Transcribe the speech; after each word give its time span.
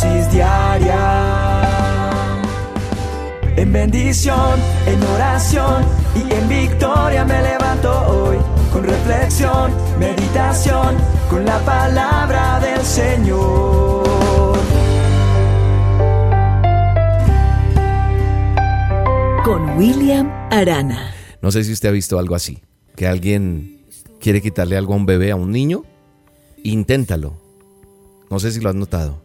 dosis 0.00 0.32
diaria. 0.32 1.62
En 3.56 3.72
bendición, 3.72 4.58
en 4.86 5.02
oración 5.02 5.84
y 6.14 6.32
en 6.32 6.48
victoria 6.48 7.24
me 7.24 7.42
levanto 7.42 7.90
hoy. 8.06 8.38
Con 8.72 8.84
reflexión, 8.84 9.72
meditación, 9.98 10.96
con 11.28 11.44
la 11.44 11.58
palabra 11.60 12.60
del 12.60 12.80
Señor. 12.82 14.58
Con 19.44 19.76
William 19.76 20.30
Arana. 20.50 21.12
No 21.42 21.50
sé 21.50 21.64
si 21.64 21.72
usted 21.72 21.88
ha 21.88 21.92
visto 21.92 22.18
algo 22.18 22.34
así, 22.34 22.62
que 22.96 23.06
alguien 23.06 23.84
quiere 24.20 24.40
quitarle 24.40 24.76
algo 24.76 24.94
a 24.94 24.96
un 24.96 25.06
bebé, 25.06 25.32
a 25.32 25.36
un 25.36 25.50
niño, 25.50 25.82
inténtalo. 26.62 27.34
No 28.30 28.38
sé 28.38 28.52
si 28.52 28.60
lo 28.60 28.68
has 28.68 28.76
notado, 28.76 29.20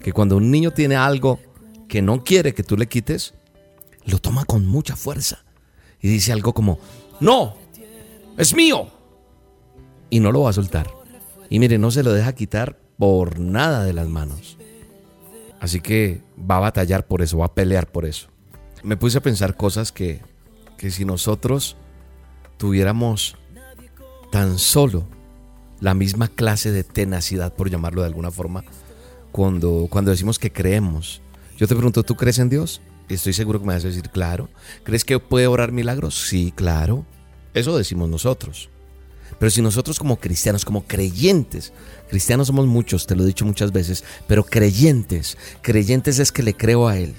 que 0.00 0.12
cuando 0.12 0.36
un 0.36 0.50
niño 0.50 0.72
tiene 0.72 0.96
algo 0.96 1.40
que 1.88 2.02
no 2.02 2.22
quiere 2.24 2.54
que 2.54 2.62
tú 2.62 2.76
le 2.76 2.86
quites, 2.86 3.34
lo 4.04 4.18
toma 4.18 4.44
con 4.44 4.66
mucha 4.66 4.96
fuerza 4.96 5.44
y 6.00 6.08
dice 6.08 6.32
algo 6.32 6.52
como, 6.52 6.78
no, 7.20 7.56
es 8.36 8.54
mío. 8.54 8.88
Y 10.10 10.20
no 10.20 10.32
lo 10.32 10.42
va 10.42 10.50
a 10.50 10.54
soltar. 10.54 10.90
Y 11.50 11.58
mire, 11.58 11.78
no 11.78 11.90
se 11.90 12.02
lo 12.02 12.12
deja 12.12 12.34
quitar 12.34 12.78
por 12.98 13.38
nada 13.38 13.84
de 13.84 13.92
las 13.92 14.08
manos. 14.08 14.56
Así 15.60 15.80
que 15.80 16.22
va 16.38 16.56
a 16.56 16.60
batallar 16.60 17.06
por 17.06 17.20
eso, 17.20 17.38
va 17.38 17.46
a 17.46 17.54
pelear 17.54 17.90
por 17.90 18.06
eso. 18.06 18.28
Me 18.82 18.96
puse 18.96 19.18
a 19.18 19.22
pensar 19.22 19.56
cosas 19.56 19.90
que, 19.92 20.20
que 20.76 20.90
si 20.90 21.04
nosotros 21.04 21.76
tuviéramos 22.56 23.36
tan 24.30 24.58
solo 24.58 25.06
la 25.80 25.94
misma 25.94 26.28
clase 26.28 26.70
de 26.70 26.84
tenacidad, 26.84 27.54
por 27.54 27.70
llamarlo 27.70 28.02
de 28.02 28.08
alguna 28.08 28.30
forma, 28.30 28.64
cuando, 29.32 29.86
cuando 29.90 30.10
decimos 30.10 30.38
que 30.38 30.52
creemos. 30.52 31.20
Yo 31.56 31.66
te 31.66 31.74
pregunto, 31.74 32.02
¿tú 32.02 32.14
crees 32.14 32.38
en 32.38 32.48
Dios? 32.48 32.80
Estoy 33.08 33.32
seguro 33.32 33.60
que 33.60 33.66
me 33.66 33.74
vas 33.74 33.84
a 33.84 33.88
decir, 33.88 34.10
claro. 34.10 34.48
¿Crees 34.84 35.04
que 35.04 35.18
puede 35.18 35.46
orar 35.46 35.72
milagros? 35.72 36.28
Sí, 36.28 36.52
claro. 36.54 37.04
Eso 37.54 37.76
decimos 37.76 38.08
nosotros. 38.08 38.68
Pero 39.38 39.50
si 39.50 39.62
nosotros 39.62 39.98
como 39.98 40.18
cristianos, 40.18 40.64
como 40.64 40.84
creyentes, 40.84 41.72
cristianos 42.08 42.48
somos 42.48 42.66
muchos, 42.66 43.06
te 43.06 43.14
lo 43.14 43.22
he 43.22 43.26
dicho 43.26 43.44
muchas 43.44 43.72
veces, 43.72 44.04
pero 44.26 44.44
creyentes, 44.44 45.36
creyentes 45.62 46.18
es 46.18 46.32
que 46.32 46.42
le 46.42 46.54
creo 46.54 46.88
a 46.88 46.98
Él. 46.98 47.14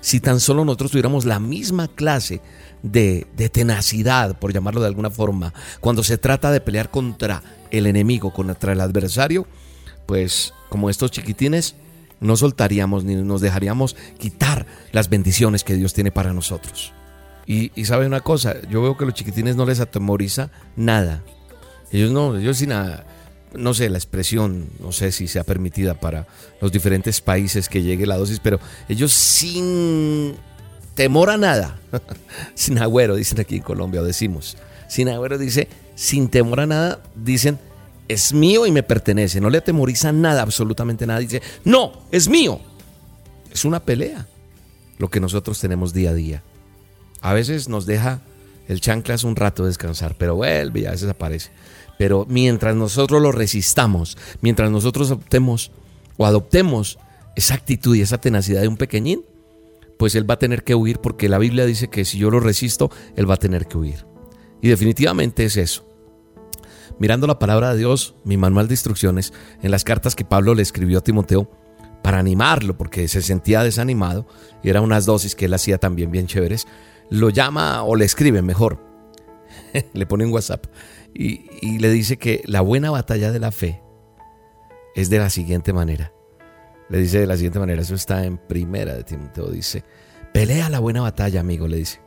Si 0.00 0.20
tan 0.20 0.40
solo 0.40 0.64
nosotros 0.64 0.92
tuviéramos 0.92 1.24
la 1.24 1.38
misma 1.38 1.88
clase 1.88 2.40
de, 2.82 3.26
de 3.36 3.48
tenacidad, 3.48 4.38
por 4.38 4.52
llamarlo 4.52 4.80
de 4.80 4.86
alguna 4.86 5.10
forma, 5.10 5.54
cuando 5.80 6.02
se 6.02 6.18
trata 6.18 6.50
de 6.50 6.60
pelear 6.60 6.90
contra 6.90 7.42
el 7.70 7.86
enemigo, 7.86 8.32
contra 8.32 8.72
el 8.72 8.80
adversario, 8.80 9.46
pues 10.06 10.54
como 10.68 10.90
estos 10.90 11.10
chiquitines, 11.10 11.74
no 12.20 12.36
soltaríamos 12.36 13.04
ni 13.04 13.16
nos 13.16 13.40
dejaríamos 13.40 13.96
quitar 14.18 14.66
las 14.92 15.10
bendiciones 15.10 15.64
que 15.64 15.74
Dios 15.74 15.92
tiene 15.92 16.12
para 16.12 16.32
nosotros. 16.32 16.92
Y, 17.46 17.70
sabe 17.84 18.06
una 18.06 18.20
cosa, 18.20 18.56
yo 18.70 18.80
veo 18.82 18.96
que 18.96 19.04
los 19.04 19.14
chiquitines 19.14 19.56
no 19.56 19.66
les 19.66 19.80
atemoriza 19.80 20.50
nada. 20.76 21.22
Ellos 21.90 22.12
no, 22.12 22.38
ellos 22.38 22.56
sin 22.56 22.70
nada, 22.70 23.04
no 23.52 23.74
sé, 23.74 23.90
la 23.90 23.98
expresión, 23.98 24.70
no 24.80 24.92
sé 24.92 25.12
si 25.12 25.26
sea 25.26 25.44
permitida 25.44 25.94
para 25.94 26.26
los 26.60 26.72
diferentes 26.72 27.20
países 27.20 27.68
que 27.68 27.82
llegue 27.82 28.06
la 28.06 28.16
dosis, 28.16 28.40
pero 28.40 28.60
ellos 28.88 29.12
sin 29.12 30.36
temor 30.94 31.30
a 31.30 31.36
nada, 31.36 31.78
sin 32.54 32.78
agüero, 32.78 33.16
dicen 33.16 33.40
aquí 33.40 33.56
en 33.56 33.62
Colombia, 33.62 34.02
decimos, 34.02 34.56
sin 34.88 35.08
agüero 35.08 35.36
dice, 35.36 35.68
sin 35.94 36.28
temor 36.28 36.60
a 36.60 36.66
nada, 36.66 37.02
dicen, 37.14 37.58
es 38.08 38.32
mío 38.32 38.66
y 38.66 38.72
me 38.72 38.82
pertenece. 38.82 39.40
No 39.40 39.50
le 39.50 39.58
atemoriza 39.58 40.12
nada, 40.12 40.42
absolutamente 40.42 41.06
nada. 41.06 41.20
Dice, 41.20 41.42
no, 41.64 41.92
es 42.10 42.28
mío. 42.28 42.60
Es 43.50 43.64
una 43.64 43.80
pelea 43.80 44.26
lo 44.98 45.10
que 45.10 45.20
nosotros 45.20 45.60
tenemos 45.60 45.92
día 45.92 46.10
a 46.10 46.14
día. 46.14 46.42
A 47.20 47.32
veces 47.32 47.68
nos 47.68 47.86
deja 47.86 48.20
el 48.68 48.80
chanclas 48.80 49.24
un 49.24 49.36
rato 49.36 49.66
descansar, 49.66 50.16
pero 50.16 50.36
vuelve 50.36 50.80
y 50.80 50.86
a 50.86 50.92
veces 50.92 51.08
aparece. 51.08 51.50
Pero 51.98 52.26
mientras 52.28 52.74
nosotros 52.74 53.20
lo 53.20 53.32
resistamos, 53.32 54.16
mientras 54.40 54.70
nosotros 54.70 55.10
optemos 55.10 55.70
o 56.16 56.26
adoptemos 56.26 56.98
esa 57.36 57.54
actitud 57.54 57.94
y 57.96 58.02
esa 58.02 58.18
tenacidad 58.18 58.62
de 58.62 58.68
un 58.68 58.76
pequeñín, 58.76 59.24
pues 59.98 60.14
él 60.14 60.28
va 60.28 60.34
a 60.34 60.38
tener 60.38 60.64
que 60.64 60.74
huir 60.74 60.98
porque 60.98 61.28
la 61.28 61.38
Biblia 61.38 61.64
dice 61.64 61.88
que 61.88 62.04
si 62.04 62.18
yo 62.18 62.30
lo 62.30 62.40
resisto, 62.40 62.90
él 63.16 63.30
va 63.30 63.34
a 63.34 63.38
tener 63.38 63.66
que 63.66 63.78
huir. 63.78 64.06
Y 64.60 64.68
definitivamente 64.68 65.44
es 65.44 65.56
eso 65.56 65.91
mirando 67.02 67.26
la 67.26 67.40
palabra 67.40 67.72
de 67.72 67.78
Dios, 67.78 68.14
mi 68.22 68.36
manual 68.36 68.68
de 68.68 68.74
instrucciones, 68.74 69.32
en 69.60 69.72
las 69.72 69.82
cartas 69.82 70.14
que 70.14 70.24
Pablo 70.24 70.54
le 70.54 70.62
escribió 70.62 70.98
a 70.98 71.00
Timoteo, 71.00 71.50
para 72.00 72.20
animarlo, 72.20 72.78
porque 72.78 73.08
se 73.08 73.22
sentía 73.22 73.64
desanimado, 73.64 74.24
y 74.62 74.70
eran 74.70 74.84
unas 74.84 75.04
dosis 75.04 75.34
que 75.34 75.46
él 75.46 75.54
hacía 75.54 75.78
también 75.78 76.12
bien 76.12 76.28
chéveres, 76.28 76.68
lo 77.10 77.28
llama 77.28 77.82
o 77.82 77.96
le 77.96 78.04
escribe 78.04 78.40
mejor, 78.40 78.78
le 79.92 80.06
pone 80.06 80.22
en 80.22 80.32
WhatsApp, 80.32 80.66
y, 81.12 81.44
y 81.60 81.80
le 81.80 81.90
dice 81.90 82.18
que 82.18 82.40
la 82.46 82.60
buena 82.60 82.92
batalla 82.92 83.32
de 83.32 83.40
la 83.40 83.50
fe 83.50 83.82
es 84.94 85.10
de 85.10 85.18
la 85.18 85.28
siguiente 85.28 85.72
manera. 85.72 86.12
Le 86.88 86.98
dice 86.98 87.18
de 87.18 87.26
la 87.26 87.34
siguiente 87.34 87.58
manera, 87.58 87.82
eso 87.82 87.96
está 87.96 88.24
en 88.24 88.38
primera 88.38 88.94
de 88.94 89.02
Timoteo, 89.02 89.50
dice, 89.50 89.82
pelea 90.32 90.68
la 90.68 90.78
buena 90.78 91.00
batalla, 91.00 91.40
amigo, 91.40 91.66
le 91.66 91.78
dice. 91.78 92.00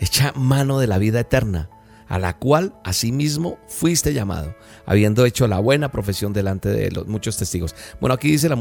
Echa 0.00 0.32
mano 0.32 0.80
de 0.80 0.88
la 0.88 0.98
vida 0.98 1.20
eterna 1.20 1.70
a 2.08 2.18
la 2.18 2.38
cual 2.38 2.74
asimismo 2.84 3.58
fuiste 3.68 4.12
llamado, 4.12 4.54
habiendo 4.86 5.24
hecho 5.24 5.46
la 5.46 5.60
buena 5.60 5.90
profesión 5.90 6.32
delante 6.32 6.68
de 6.68 6.90
los 6.90 7.06
muchos 7.06 7.36
testigos. 7.36 7.74
Bueno, 8.00 8.14
aquí 8.14 8.30
dice 8.30 8.48
la, 8.48 8.58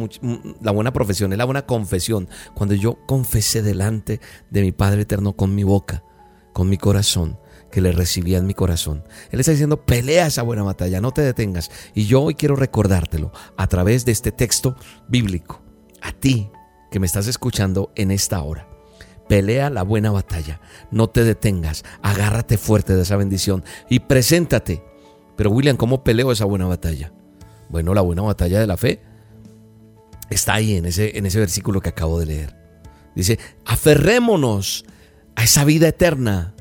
la, 0.62 0.72
buena 0.72 0.94
profesión, 0.94 1.32
es 1.32 1.38
la 1.38 1.46
buena 1.46 1.66
confesión, 1.66 2.30
cuando 2.54 2.76
yo 2.76 3.00
confesé 3.08 3.62
delante 3.62 4.20
de 4.50 4.62
mi 4.62 4.72
Padre 4.72 5.02
eterno 5.02 5.34
con 5.34 5.56
mi 5.56 5.64
boca, 5.64 6.04
con 6.54 6.70
mi 6.70 6.78
corazón, 6.78 7.40
que 7.72 7.82
le 7.82 7.92
recibía 7.92 8.38
en 8.38 8.48
mi 8.48 8.54
corazón. 8.54 9.04
Él 9.32 9.40
está 9.40 9.52
diciendo, 9.52 9.86
pelea 9.86 10.28
esa 10.28 10.42
buena 10.42 10.64
batalla, 10.64 11.02
no 11.02 11.12
te 11.12 11.22
detengas. 11.22 11.70
Y 11.94 12.06
yo 12.06 12.22
hoy 12.22 12.36
quiero 12.36 12.56
recordártelo 12.56 13.32
a 13.58 13.68
través 13.68 14.06
de 14.06 14.12
este 14.12 14.32
texto 14.32 14.76
bíblico, 15.08 15.62
a 16.02 16.12
ti 16.12 16.50
que 16.92 17.00
me 17.00 17.06
estás 17.06 17.28
escuchando 17.28 17.92
en 17.96 18.12
esta 18.12 18.42
hora. 18.42 18.67
Pelea 19.28 19.70
la 19.70 19.84
buena 19.84 20.12
batalla. 20.12 20.62
No 20.92 21.10
te 21.10 21.24
detengas. 21.24 21.84
Agárrate 22.02 22.58
fuerte 22.58 22.96
de 22.96 23.02
esa 23.02 23.18
bendición 23.18 23.64
y 23.90 24.00
preséntate. 24.00 24.84
Pero 25.36 25.52
William, 25.52 25.78
¿cómo 25.78 26.04
peleo 26.04 26.32
esa 26.32 26.46
buena 26.46 26.66
batalla? 26.66 27.12
Bueno, 27.70 27.94
la 27.94 28.02
buena 28.02 28.22
batalla 28.22 28.60
de 28.60 28.68
la 28.68 28.78
fe 28.78 29.02
está 30.30 30.56
ahí 30.56 30.76
en 30.76 30.86
ese, 30.86 31.18
en 31.18 31.26
ese 31.26 31.40
versículo 31.40 31.82
que 31.82 31.90
acabo 31.90 32.20
de 32.20 32.26
leer. 32.26 32.56
Dice, 33.16 33.40
aferrémonos 33.66 34.86
a 35.36 35.44
esa 35.44 35.66
vida 35.66 35.88
eterna. 35.88 36.54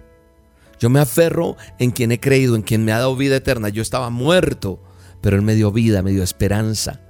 Yo 0.78 0.90
me 0.90 1.00
aferro 1.00 1.56
en 1.78 1.90
quien 1.90 2.12
he 2.12 2.20
creído, 2.20 2.56
en 2.56 2.62
quien 2.62 2.84
me 2.84 2.92
ha 2.92 2.98
dado 2.98 3.16
vida 3.16 3.36
eterna. 3.36 3.68
Yo 3.68 3.82
estaba 3.82 4.10
muerto, 4.10 4.82
pero 5.20 5.36
Él 5.36 5.42
me 5.42 5.54
dio 5.54 5.72
vida, 5.72 6.02
me 6.02 6.10
dio 6.10 6.22
esperanza. 6.22 7.00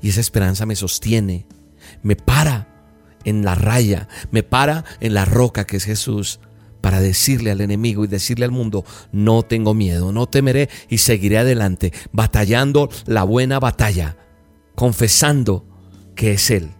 Y 0.00 0.08
esa 0.08 0.20
esperanza 0.20 0.66
me 0.66 0.76
sostiene, 0.76 1.46
me 2.02 2.16
para 2.16 2.71
en 3.24 3.44
la 3.44 3.54
raya, 3.54 4.08
me 4.30 4.42
para 4.42 4.84
en 5.00 5.14
la 5.14 5.24
roca 5.24 5.64
que 5.64 5.76
es 5.76 5.84
Jesús 5.84 6.40
para 6.82 7.00
decirle 7.00 7.50
al 7.52 7.62
enemigo 7.62 8.04
y 8.04 8.08
decirle 8.08 8.44
al 8.44 8.50
mundo, 8.50 8.84
no 9.12 9.44
tengo 9.44 9.72
miedo, 9.72 10.12
no 10.12 10.26
temeré 10.26 10.68
y 10.90 10.98
seguiré 10.98 11.38
adelante, 11.38 11.92
batallando 12.10 12.90
la 13.06 13.22
buena 13.22 13.60
batalla, 13.60 14.16
confesando 14.74 15.64
que 16.14 16.32
es 16.32 16.50
Él. 16.50 16.70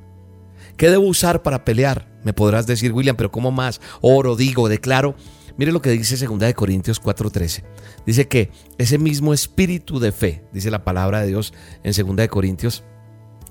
¿Qué 0.76 0.90
debo 0.90 1.06
usar 1.06 1.42
para 1.42 1.64
pelear? 1.64 2.10
Me 2.24 2.32
podrás 2.32 2.66
decir, 2.66 2.92
William, 2.92 3.16
pero 3.16 3.30
¿cómo 3.30 3.52
más? 3.52 3.80
Oro, 4.00 4.36
digo, 4.36 4.68
declaro. 4.68 5.14
Mire 5.56 5.70
lo 5.70 5.82
que 5.82 5.90
dice 5.90 6.26
2 6.26 6.38
de 6.38 6.54
Corintios 6.54 7.00
4:13. 7.00 7.62
Dice 8.06 8.26
que 8.26 8.50
ese 8.78 8.98
mismo 8.98 9.32
espíritu 9.34 10.00
de 10.00 10.10
fe, 10.10 10.44
dice 10.52 10.70
la 10.70 10.82
palabra 10.82 11.20
de 11.20 11.28
Dios 11.28 11.52
en 11.84 11.92
2 11.92 12.16
de 12.16 12.28
Corintios 12.28 12.84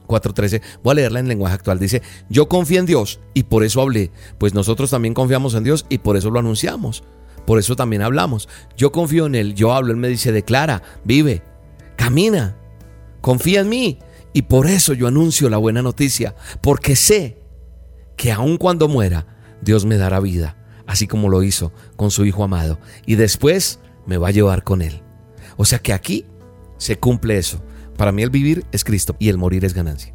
4.13, 0.07 0.61
voy 0.83 0.91
a 0.91 0.95
leerla 0.95 1.19
en 1.19 1.27
lenguaje 1.27 1.55
actual, 1.55 1.79
dice, 1.79 2.01
yo 2.29 2.47
confío 2.47 2.79
en 2.79 2.85
Dios 2.85 3.19
y 3.33 3.43
por 3.43 3.63
eso 3.63 3.81
hablé, 3.81 4.11
pues 4.37 4.53
nosotros 4.53 4.89
también 4.89 5.13
confiamos 5.13 5.53
en 5.53 5.63
Dios 5.63 5.85
y 5.89 5.99
por 5.99 6.17
eso 6.17 6.29
lo 6.29 6.39
anunciamos, 6.39 7.03
por 7.45 7.59
eso 7.59 7.75
también 7.75 8.01
hablamos, 8.01 8.49
yo 8.77 8.91
confío 8.91 9.25
en 9.25 9.35
Él, 9.35 9.55
yo 9.55 9.73
hablo, 9.73 9.91
Él 9.91 9.97
me 9.97 10.07
dice, 10.07 10.31
declara, 10.31 10.81
vive, 11.03 11.43
camina, 11.95 12.57
confía 13.21 13.61
en 13.61 13.69
mí. 13.69 13.99
Y 14.33 14.43
por 14.43 14.67
eso 14.67 14.93
yo 14.93 15.07
anuncio 15.07 15.49
la 15.49 15.57
buena 15.57 15.81
noticia, 15.81 16.35
porque 16.61 16.95
sé 16.95 17.37
que 18.15 18.31
aun 18.31 18.57
cuando 18.57 18.87
muera, 18.87 19.27
Dios 19.61 19.85
me 19.85 19.97
dará 19.97 20.19
vida, 20.19 20.55
así 20.87 21.05
como 21.05 21.29
lo 21.29 21.43
hizo 21.43 21.73
con 21.97 22.11
su 22.11 22.25
Hijo 22.25 22.43
amado, 22.43 22.79
y 23.05 23.15
después 23.15 23.79
me 24.05 24.17
va 24.17 24.29
a 24.29 24.31
llevar 24.31 24.63
con 24.63 24.81
Él. 24.81 25.01
O 25.57 25.65
sea 25.65 25.79
que 25.79 25.93
aquí 25.93 26.25
se 26.77 26.97
cumple 26.97 27.37
eso. 27.37 27.61
Para 28.01 28.11
mí 28.11 28.23
el 28.23 28.31
vivir 28.31 28.65
es 28.71 28.83
Cristo 28.83 29.15
y 29.19 29.29
el 29.29 29.37
morir 29.37 29.63
es 29.63 29.75
ganancia. 29.75 30.11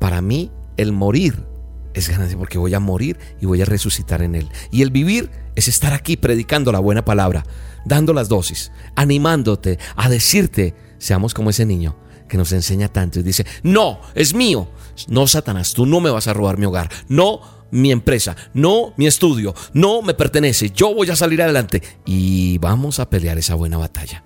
Para 0.00 0.22
mí 0.22 0.50
el 0.78 0.92
morir 0.92 1.44
es 1.92 2.08
ganancia 2.08 2.38
porque 2.38 2.56
voy 2.56 2.72
a 2.72 2.80
morir 2.80 3.18
y 3.42 3.44
voy 3.44 3.60
a 3.60 3.66
resucitar 3.66 4.22
en 4.22 4.34
Él. 4.34 4.48
Y 4.70 4.80
el 4.80 4.90
vivir 4.90 5.30
es 5.54 5.68
estar 5.68 5.92
aquí 5.92 6.16
predicando 6.16 6.72
la 6.72 6.78
buena 6.78 7.04
palabra, 7.04 7.44
dando 7.84 8.14
las 8.14 8.30
dosis, 8.30 8.72
animándote 8.96 9.78
a 9.96 10.08
decirte, 10.08 10.74
seamos 10.96 11.34
como 11.34 11.50
ese 11.50 11.66
niño 11.66 11.94
que 12.26 12.38
nos 12.38 12.52
enseña 12.52 12.88
tanto 12.88 13.20
y 13.20 13.22
dice, 13.22 13.44
no, 13.62 14.00
es 14.14 14.32
mío. 14.32 14.70
No, 15.08 15.26
Satanás, 15.26 15.74
tú 15.74 15.84
no 15.84 16.00
me 16.00 16.08
vas 16.08 16.26
a 16.26 16.32
robar 16.32 16.56
mi 16.56 16.64
hogar. 16.64 16.88
No, 17.06 17.42
mi 17.70 17.92
empresa. 17.92 18.34
No, 18.54 18.94
mi 18.96 19.06
estudio. 19.06 19.54
No, 19.74 20.00
me 20.00 20.14
pertenece. 20.14 20.70
Yo 20.70 20.94
voy 20.94 21.10
a 21.10 21.16
salir 21.16 21.42
adelante. 21.42 21.82
Y 22.06 22.56
vamos 22.56 22.98
a 22.98 23.10
pelear 23.10 23.36
esa 23.36 23.56
buena 23.56 23.76
batalla. 23.76 24.24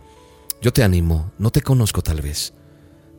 Yo 0.63 0.73
te 0.73 0.85
animo, 0.85 1.33
no 1.39 1.51
te 1.51 1.61
conozco 1.61 2.03
tal 2.03 2.23
vez, 2.23 2.55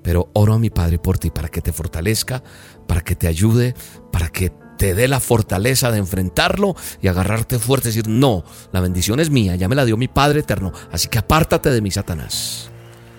pero 0.01 0.29
oro 0.31 0.53
a 0.53 0.59
mi 0.59 0.69
Padre 0.69 0.97
por 0.97 1.19
ti 1.19 1.29
para 1.29 1.49
que 1.49 1.61
te 1.61 1.73
fortalezca, 1.73 2.41
para 2.87 3.01
que 3.01 3.17
te 3.17 3.27
ayude, 3.27 3.75
para 4.13 4.29
que 4.29 4.49
te 4.77 4.95
dé 4.95 5.09
la 5.09 5.19
fortaleza 5.19 5.91
de 5.91 5.97
enfrentarlo 5.97 6.73
y 7.01 7.09
agarrarte 7.09 7.59
fuerte 7.59 7.89
decir, 7.89 8.07
no, 8.07 8.45
la 8.71 8.79
bendición 8.79 9.19
es 9.19 9.29
mía, 9.29 9.57
ya 9.57 9.67
me 9.67 9.75
la 9.75 9.83
dio 9.83 9.97
mi 9.97 10.07
Padre 10.07 10.39
eterno, 10.39 10.71
así 10.89 11.09
que 11.09 11.19
apártate 11.19 11.69
de 11.69 11.81
mí, 11.81 11.91
Satanás. 11.91 12.69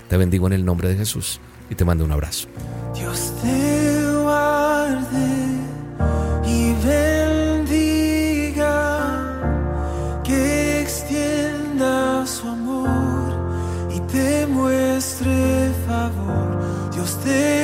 Te 0.08 0.16
bendigo 0.16 0.46
en 0.46 0.54
el 0.54 0.64
nombre 0.64 0.88
de 0.88 0.96
Jesús 0.96 1.38
y 1.68 1.74
te 1.74 1.84
mando 1.84 2.06
un 2.06 2.12
abrazo. 2.12 2.48
Dios 2.94 3.30
te 3.42 4.22
guarde 4.22 5.33
favor. 17.06 17.24
Dios 17.24 17.63